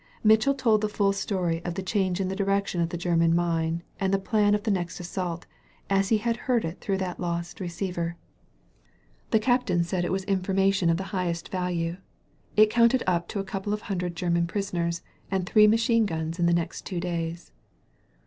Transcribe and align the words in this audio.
Mitchell 0.23 0.55
told 0.55 0.81
the 0.81 0.89
full 0.89 1.13
story 1.13 1.63
of 1.63 1.75
the 1.75 1.83
change 1.83 2.19
in 2.19 2.27
the 2.27 2.35
direction 2.35 2.81
of 2.81 2.89
the 2.89 2.97
German 2.97 3.35
mine 3.35 3.83
and 3.99 4.11
the 4.11 4.17
plan 4.17 4.55
of 4.55 4.63
the 4.63 4.71
next 4.71 4.99
assault, 4.99 5.45
as 5.91 6.09
he 6.09 6.17
had 6.17 6.35
heard 6.37 6.65
it 6.65 6.81
through 6.81 6.97
that 6.97 7.19
lost 7.19 7.59
receiver. 7.59 8.17
The 9.29 9.37
captain 9.37 9.83
said 9.83 10.03
it 10.03 10.11
was 10.11 10.23
information 10.23 10.89
of 10.89 10.97
157 10.99 11.51
THE 11.51 11.55
VALLEY 11.55 11.87
OF 11.89 11.93
VISION 11.97 12.01
the 12.01 12.63
highest 12.63 12.65
value. 12.65 12.65
It 12.65 12.73
counted 12.73 13.03
up 13.05 13.27
to 13.27 13.39
a 13.39 13.43
couple 13.43 13.73
of 13.73 13.81
hundred 13.81 14.15
German 14.15 14.47
prisoners 14.47 15.03
and 15.29 15.45
three 15.45 15.67
machine 15.67 16.07
guns 16.07 16.39
in 16.39 16.47
the 16.47 16.53
next 16.55 16.83
two 16.83 16.99
days. 16.99 17.51